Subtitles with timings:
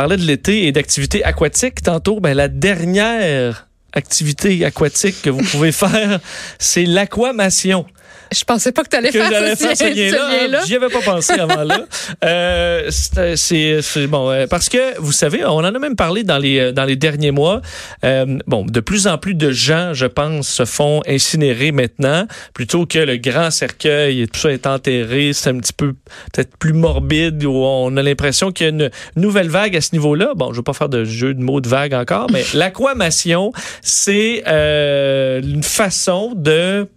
[0.00, 2.20] parlait de l'été et d'activités aquatiques tantôt.
[2.20, 6.20] Ben, la dernière activité aquatique que vous pouvez faire,
[6.58, 7.84] c'est l'aquamation.
[8.32, 10.62] Je pensais pas que tu allais faire, faire ce lien-là.
[10.66, 11.80] J'y avais pas pensé avant là.
[12.24, 16.58] Euh, c'est bon euh, parce que vous savez, on en a même parlé dans les
[16.58, 17.60] euh, dans les derniers mois.
[18.04, 22.86] Euh, bon, de plus en plus de gens, je pense, se font incinérer maintenant plutôt
[22.86, 25.32] que le grand cercueil et tout ça est enterré.
[25.32, 25.94] C'est un petit peu
[26.32, 29.90] peut-être plus morbide où on a l'impression qu'il y a une nouvelle vague à ce
[29.92, 30.32] niveau-là.
[30.36, 33.52] Bon, je veux pas faire de jeu de mots de vague encore, mais l'aquamation,
[33.82, 36.88] c'est euh, une façon de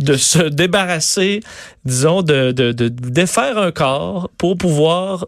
[0.00, 1.40] de se débarrasser,
[1.84, 5.26] disons, de, de, de défaire un corps pour pouvoir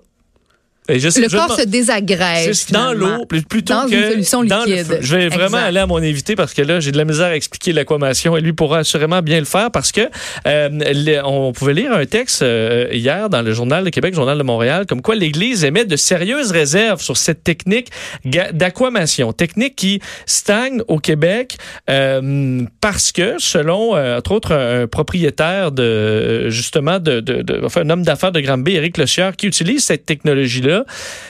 [0.95, 2.67] le corps se désagrège.
[2.71, 4.99] Dans l'eau, plutôt dans que une solution liquide.
[5.01, 7.37] je vais vraiment aller à mon invité parce que là, j'ai de la misère à
[7.37, 10.03] expliquer l'aquamation et lui pourra assurément bien le faire parce que
[10.47, 14.43] euh, on pouvait lire un texte euh, hier dans le Journal de Québec, Journal de
[14.43, 17.91] Montréal, comme quoi l'Église émet de sérieuses réserves sur cette technique
[18.25, 19.33] d'aquamation.
[19.33, 21.57] Technique qui stagne au Québec
[21.89, 27.91] euh, parce que, selon, entre autres, un propriétaire de, justement, de, de, de enfin, un
[27.91, 30.80] homme d'affaires de Granby, Éric Lecieur, qui utilise cette technologie-là,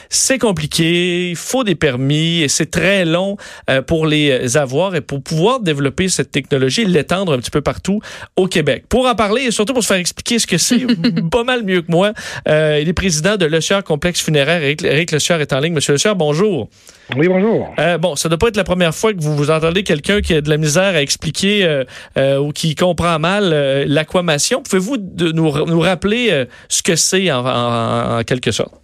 [0.09, 3.37] c'est compliqué, il faut des permis et c'est très long
[3.69, 7.61] euh, pour les avoir et pour pouvoir développer cette technologie et l'étendre un petit peu
[7.61, 8.01] partout
[8.35, 8.85] au Québec.
[8.89, 10.85] Pour en parler et surtout pour se faire expliquer ce que c'est
[11.31, 12.13] pas mal mieux que moi,
[12.47, 14.61] euh, il est président de Lecieur Complexe Funéraire.
[14.61, 15.73] Eric, Eric est en ligne.
[15.73, 16.69] Monsieur Lecieur, bonjour.
[17.15, 17.73] Oui, bonjour.
[17.79, 20.21] Euh, bon, ça ne doit pas être la première fois que vous vous entendez quelqu'un
[20.21, 21.83] qui a de la misère à expliquer
[22.17, 23.49] ou qui comprend mal
[23.87, 24.61] l'aquamation.
[24.61, 24.97] Pouvez-vous
[25.33, 28.81] nous, nous rappeler ce que c'est en quelque sorte?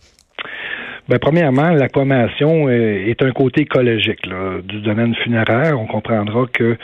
[1.10, 4.28] Ben, premièrement, l'aquamation est un côté écologique
[4.66, 5.80] du domaine funéraire.
[5.80, 6.76] On comprendra que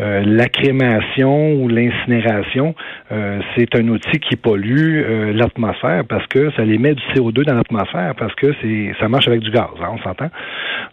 [0.00, 2.74] euh, la crémation ou l'incinération,
[3.12, 7.54] euh, c'est un outil qui pollue euh, l'atmosphère parce que ça émet du CO2 dans
[7.54, 10.30] l'atmosphère parce que c'est ça marche avec du gaz, hein, on s'entend.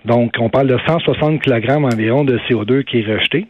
[0.06, 3.48] Donc, on parle de 160 kg environ de CO2 qui est rejeté.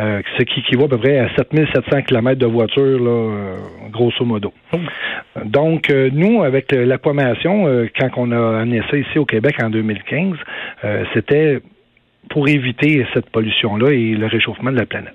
[0.00, 3.56] Euh, ce qui équivaut à peu près à 7700 km de voiture, là, euh,
[3.90, 4.52] grosso modo.
[5.44, 7.66] Donc, euh, nous, avec l'aquamation,
[7.98, 10.36] quand on a amené ça ici au Québec en 2015,
[11.14, 11.60] c'était
[12.30, 15.14] pour éviter cette pollution-là et le réchauffement de la planète.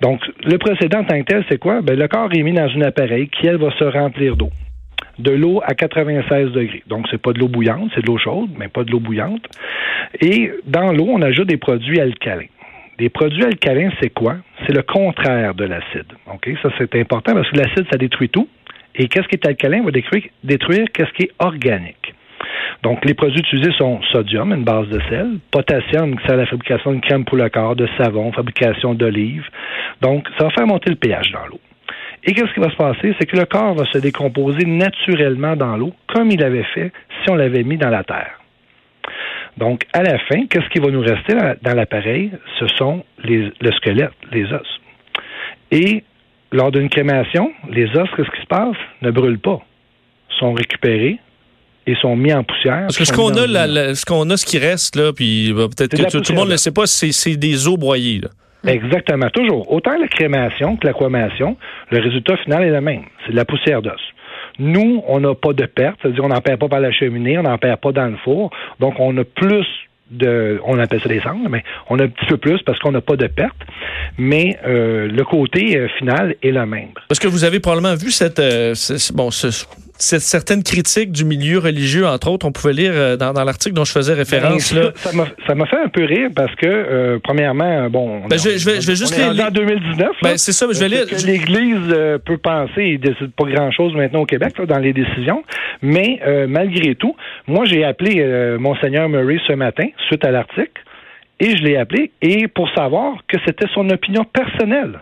[0.00, 1.80] Donc, le précédent en tant que tel, c'est quoi?
[1.80, 4.50] Ben, le corps est mis dans un appareil qui, elle, va se remplir d'eau.
[5.18, 6.82] De l'eau à 96 degrés.
[6.88, 9.44] Donc, c'est pas de l'eau bouillante, c'est de l'eau chaude, mais pas de l'eau bouillante.
[10.20, 12.46] Et dans l'eau, on ajoute des produits alcalins.
[13.02, 14.36] Les produits alcalins, c'est quoi?
[14.64, 16.06] C'est le contraire de l'acide.
[16.62, 18.48] Ça, c'est important parce que l'acide, ça détruit tout.
[18.94, 19.82] Et qu'est-ce qui est alcalin?
[19.82, 22.14] Va détruire, détruire qu'est-ce qui est organique.
[22.84, 26.46] Donc, les produits utilisés sont sodium, une base de sel, potassium, qui sert à la
[26.46, 29.48] fabrication de crème pour le corps, de savon, fabrication d'olives.
[30.00, 31.58] Donc, ça va faire monter le pH dans l'eau.
[32.22, 33.16] Et qu'est-ce qui va se passer?
[33.18, 36.92] C'est que le corps va se décomposer naturellement dans l'eau, comme il avait fait
[37.24, 38.41] si on l'avait mis dans la terre.
[39.58, 42.32] Donc, à la fin, qu'est-ce qui va nous rester dans l'appareil?
[42.58, 44.80] Ce sont les, le squelette, les os.
[45.70, 46.04] Et
[46.52, 48.76] lors d'une crémation, les os, qu'est-ce qui se passe?
[49.02, 49.60] Ne brûlent pas.
[50.38, 51.18] sont récupérés
[51.86, 52.82] et sont mis en poussière.
[52.82, 55.96] Parce que ce qu'on a, ce qu'on a, ce qui reste, là, puis bah, peut-être
[55.96, 58.20] que tout, le monde ne le sait pas, c'est des os broyés.
[58.20, 58.28] Là.
[58.72, 59.70] Exactement, toujours.
[59.72, 61.56] Autant la crémation que l'aquamation,
[61.90, 63.04] le résultat final est le même.
[63.24, 64.00] C'est de la poussière d'os.
[64.58, 67.42] Nous, on n'a pas de perte, c'est-à-dire on n'en perd pas par la cheminée, on
[67.42, 69.66] n'en perd pas dans le four, donc on a plus
[70.12, 72.92] de, on appelle ça des cendres, mais on a un petit peu plus parce qu'on
[72.92, 73.56] n'a pas de perte,
[74.18, 76.90] mais euh, le côté euh, final est le même.
[77.08, 78.74] Parce que vous avez probablement vu cette, euh,
[79.14, 79.64] bon, ce,
[80.02, 83.92] certaines critiques du milieu religieux, entre autres, on pouvait lire euh, dans, l'article dont je
[83.92, 84.74] faisais référence.
[84.74, 84.92] Ben,
[85.46, 88.86] ça m'a fait un peu rire parce que, euh, premièrement, bon, ben, je, vais, je
[88.86, 89.46] vais juste lire.
[89.46, 90.08] en 2019.
[90.22, 91.04] Ben, c'est ça, je vais lire.
[91.24, 95.44] L'Église euh, peut penser et décide pas grand-chose maintenant au Québec dans les décisions,
[95.82, 97.14] mais malgré tout,
[97.46, 98.24] moi j'ai appelé
[98.58, 100.82] monseigneur Murray ce matin suite à l'article
[101.40, 105.00] et je l'ai appelé et pour savoir que c'était son opinion personnelle.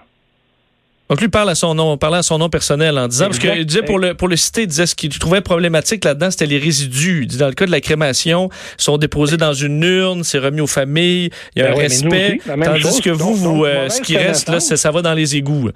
[1.11, 3.67] Donc lui parle à son nom, parlait à son nom personnel en disant parce qu'il
[3.67, 6.59] disait pour le pour le citer, il disait ce qu'il trouvait problématique là-dedans, c'était les
[6.59, 7.27] résidus.
[7.27, 8.49] Dans le cas de la crémation,
[8.79, 11.81] ils sont déposés dans une urne, c'est remis aux familles, il y a ben un
[11.81, 12.39] respect.
[12.47, 15.71] tandis que vous, vous euh, ce qui reste là, ça va dans les égouts.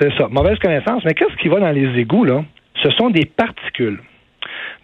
[0.00, 1.02] C'est ça, mauvaise connaissance.
[1.04, 2.44] Mais qu'est-ce qui va dans les égouts là?
[2.82, 4.00] Ce sont des particules.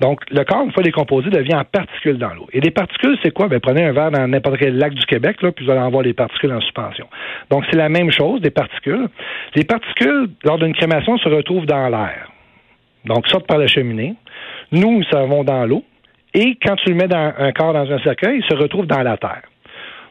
[0.01, 2.49] Donc, le corps, une fois décomposé, devient en particules dans l'eau.
[2.53, 3.49] Et les particules, c'est quoi?
[3.49, 5.91] Ben, prenez un verre dans n'importe quel lac du Québec, là, puis vous allez en
[5.91, 7.07] voir des particules en suspension.
[7.51, 9.09] Donc, c'est la même chose, des particules.
[9.55, 12.31] Les particules, lors d'une crémation, se retrouvent dans l'air.
[13.05, 14.15] Donc, sortent par la cheminée.
[14.73, 15.85] Nous, nous savons dans l'eau.
[16.33, 19.03] Et quand tu le mets dans un corps dans un cercueil, il se retrouve dans
[19.03, 19.43] la terre.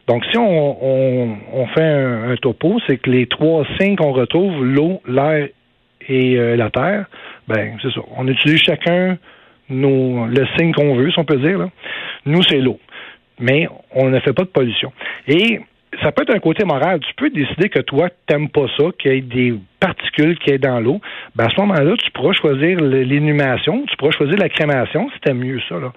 [0.06, 5.48] Donc, si on, fait un, topo, c'est que les trois signes qu'on retrouve, l'eau, l'air
[6.08, 7.06] et euh, la terre,
[7.46, 8.00] ben c'est ça.
[8.16, 9.18] On utilise chacun
[9.70, 11.58] nos, le signe qu'on veut, si on peut dire.
[11.58, 11.70] Là.
[12.26, 12.78] Nous, c'est l'eau.
[13.38, 14.92] Mais on ne fait pas de pollution.
[15.26, 15.60] Et
[16.02, 17.00] ça peut être un côté moral.
[17.00, 20.58] Tu peux décider que toi, t'aimes pas ça, qu'il y ait des particules qui est
[20.58, 21.00] dans l'eau.
[21.34, 25.38] Ben à ce moment-là, tu pourras choisir l'inhumation, tu pourras choisir la crémation si t'aimes
[25.38, 25.76] mieux ça.
[25.76, 25.92] Là.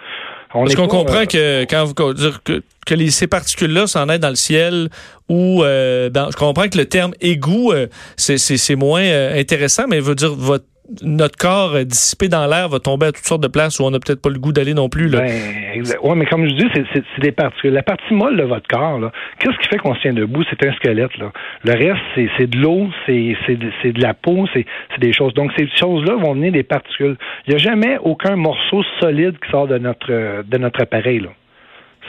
[0.53, 4.07] On Parce qu'on comprend euh, que quand vous dire que, que les, ces particules-là s'en
[4.09, 4.89] aident dans le ciel
[5.27, 7.87] ou euh, je comprends que le terme égout, euh,
[8.17, 10.65] c'est moins euh, intéressant, mais veut dire votre
[11.01, 13.99] notre corps dissipé dans l'air va tomber à toutes sortes de places où on n'a
[13.99, 15.07] peut-être pas le goût d'aller non plus.
[15.07, 15.21] Là.
[15.21, 17.73] Ben, oui, mais comme je dis, c'est des particules.
[17.73, 18.99] La partie molle de votre corps,
[19.39, 20.43] qu'est-ce qui fait qu'on se tient debout?
[20.49, 21.17] C'est un squelette.
[21.17, 21.31] Là.
[21.63, 24.65] Le reste, c'est de l'eau, c'est de, de la peau, c'est
[24.99, 25.33] des choses.
[25.33, 27.15] Donc, ces choses-là vont venir des particules.
[27.47, 31.19] Il n'y a jamais aucun morceau solide qui sort de notre, de notre appareil.
[31.19, 31.29] Là.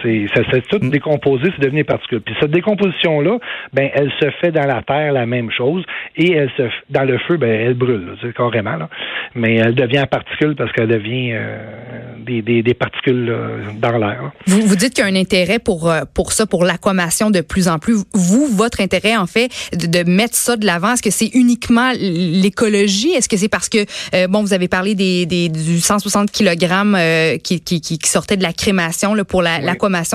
[0.02, 0.90] C'est, ça s'est tout mm.
[0.90, 2.20] décomposé, c'est devenu des particules.
[2.20, 3.38] Puis cette décomposition-là,
[3.72, 5.84] ben, elle se fait dans la terre la même chose,
[6.16, 8.88] et elle se, dans le feu, ben, elle brûle, c'est carrément, là.
[9.34, 11.58] Mais elle devient particule parce qu'elle devient euh,
[12.24, 14.32] des, des, des, particules euh, dans l'air.
[14.46, 17.40] Vous, vous dites qu'il y a un intérêt pour, euh, pour ça, pour l'aquamation de
[17.40, 18.04] plus en plus.
[18.12, 21.92] Vous, votre intérêt, en fait, de, de mettre ça de l'avant, est-ce que c'est uniquement
[21.98, 23.10] l'écologie?
[23.10, 27.60] Est-ce que c'est parce que, bon, vous avez parlé des, des du 160 kg qui,
[27.60, 29.42] qui, qui, sortait de la crémation là, pour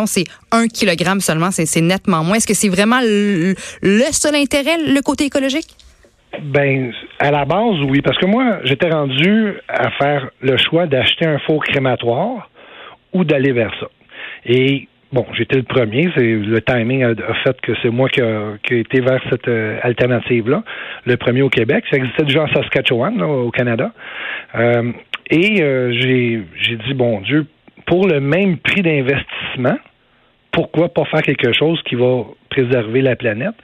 [0.05, 2.37] c'est un kilogramme seulement, c'est nettement moins.
[2.37, 3.53] Est-ce que c'est vraiment le,
[4.11, 5.67] seul intérêt, le côté écologique?
[6.43, 11.25] Ben, à la base, oui, parce que moi, j'étais rendu à faire le choix d'acheter
[11.25, 12.49] un faux crématoire
[13.13, 13.87] ou d'aller vers ça.
[14.45, 18.57] Et bon, j'étais le premier, c'est le timing a, fait que c'est moi qui a,
[18.69, 20.63] été vers cette euh, alternative-là,
[21.05, 21.83] le premier au Québec.
[21.89, 23.91] Ça existait déjà en Saskatchewan, au Canada.
[24.55, 24.91] Euh,
[25.29, 27.45] et euh, j'ai dit, bon Dieu,
[27.89, 29.77] pour le même prix d'investissement,
[30.51, 33.55] pourquoi pas faire quelque chose qui va préserver la planète?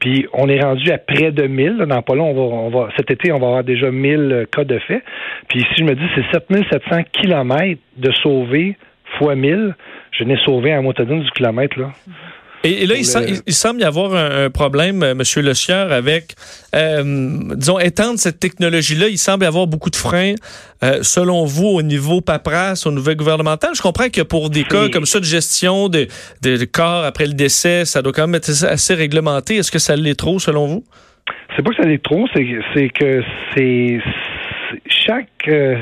[0.00, 1.84] Puis on est rendu à près de 1000.
[1.86, 5.02] Dans pas long, on va, cet été, on va avoir déjà 1000 cas de fait.
[5.48, 8.76] Puis si je me dis, c'est 7700 kilomètres de sauver
[9.18, 9.74] fois 1000,
[10.12, 11.90] je n'ai sauvé à moitié du kilomètre, là.
[12.64, 16.32] Et, là, il, semble y avoir un, problème, euh, Monsieur Le Sieur, avec,
[16.74, 17.02] euh,
[17.56, 19.08] disons, étendre cette technologie-là.
[19.08, 20.34] Il semble y avoir beaucoup de freins,
[20.82, 23.74] euh, selon vous, au niveau paperasse, au niveau gouvernemental.
[23.74, 26.06] Je comprends que pour des cas comme ça de gestion de,
[26.40, 29.56] de, corps après le décès, ça doit quand même être assez réglementé.
[29.56, 30.84] Est-ce que ça l'est trop, selon vous?
[31.54, 33.22] C'est pas que ça l'est trop, c'est que
[33.54, 33.98] c'est
[34.86, 35.28] chaque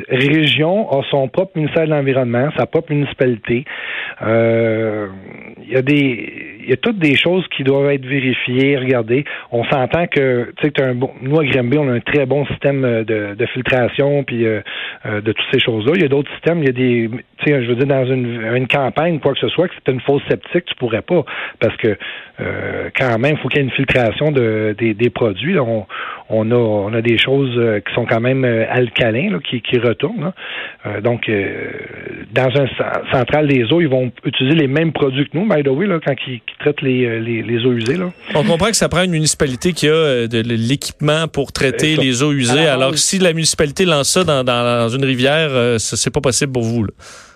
[0.09, 3.65] région a son propre ministère de l'Environnement, sa propre municipalité.
[4.21, 6.32] Il y a des
[6.63, 9.25] il y a toutes des choses qui doivent être vérifiées, regardez.
[9.51, 12.85] On s'entend que, tu sais, bon, nous à Grimby, on a un très bon système
[12.85, 14.61] euh, de, de filtration puis euh,
[15.07, 15.93] euh, de toutes ces choses-là.
[15.97, 18.07] Il y a d'autres systèmes, il y a des, tu sais, je veux dire dans
[18.07, 21.25] une, une campagne, quoi que ce soit, que c'est une fausse sceptique, tu pourrais pas,
[21.61, 21.97] parce que
[22.99, 25.55] quand même, il faut qu'il y ait une filtration de, des, des produits.
[26.33, 30.33] On a, on a des choses qui sont quand même alcalins, là, qui, qui retournent.
[31.03, 31.31] donc,
[32.33, 32.67] dans un
[33.13, 36.01] central des eaux, ils vont utiliser les mêmes produits que nous, by the way, là,
[36.05, 37.97] quand ils traite euh, les, les, eaux usées.
[37.97, 38.11] Là.
[38.35, 42.23] On comprend que ça prend une municipalité qui a euh, de l'équipement pour traiter les
[42.23, 42.67] eaux usées.
[42.67, 46.63] Alors, si la municipalité lance ça dans, dans, une rivière, euh, c'est pas possible pour
[46.63, 46.85] vous.
[46.85, 46.91] Là.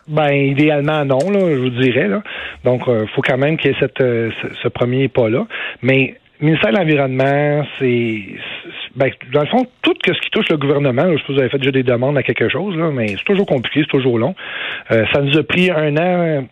[0.08, 2.08] Ben, idéalement, non, là, je vous dirais.
[2.08, 2.22] Là.
[2.64, 5.46] Donc, il faut quand même qu'il y ait cette, ce, premier pas-là.
[5.82, 8.22] Mais le ministère de l'Environnement, c'est.
[8.96, 11.48] Ben, dans le fond, tout ce qui touche le gouvernement, je suppose que vous avez
[11.50, 14.34] fait déjà des demandes à quelque chose, là, mais c'est toujours compliqué, c'est toujours long.
[14.88, 16.46] ça nous a pris un an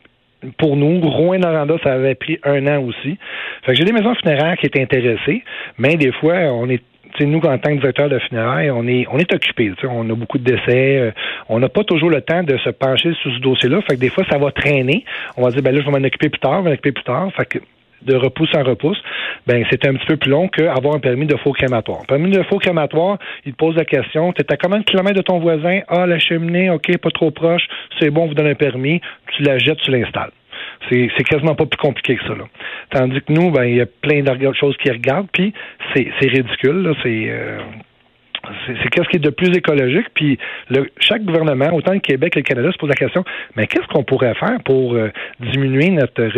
[0.59, 3.17] pour nous, Rouen-Noranda, ça avait pris un an aussi.
[3.65, 5.43] Fait que j'ai des maisons funéraires qui étaient intéressées,
[5.79, 6.83] mais des fois, on est
[7.21, 9.73] nous, en tant que directeur de funérailles, on est, on est occupé.
[9.89, 10.99] On a beaucoup de décès.
[10.99, 11.11] Euh,
[11.49, 13.81] on n'a pas toujours le temps de se pencher sur ce dossier-là.
[13.83, 15.05] Fait que des fois, ça va traîner.
[15.37, 16.93] On va dire, ben là, je vais m'en occuper plus tard, je vais m'en occuper
[16.93, 17.29] plus tard.
[17.37, 17.59] Fait que
[18.05, 19.01] de repousse en repousse,
[19.47, 22.01] ben c'est un petit peu plus long qu'avoir un permis de faux crématoire.
[22.03, 24.85] Un permis de faux crématoire, il te pose la question, tu es à combien de
[24.85, 25.81] kilomètres de ton voisin?
[25.89, 27.67] Ah, la cheminée, OK, pas trop proche,
[27.99, 29.01] c'est bon, on vous donne un permis,
[29.37, 30.31] tu la jettes, tu l'installes.
[30.91, 32.35] C'est, quasiment pas plus compliqué que ça.
[32.35, 32.45] Là.
[32.91, 35.55] Tandis que nous, ben, il y a plein de choses qui regardent, puis
[35.95, 36.83] c'est, ridicule.
[36.83, 37.59] Là, c'est, euh,
[38.67, 40.07] c'est qu'est-ce qui est de plus écologique.
[40.15, 43.25] Puis le, chaque gouvernement, autant le Québec que le Canada, se pose la question
[43.57, 46.31] mais qu'est-ce qu'on pourrait faire pour euh, diminuer notre